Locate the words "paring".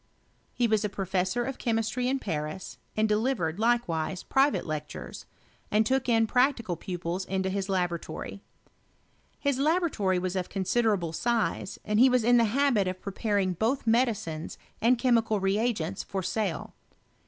13.13-13.53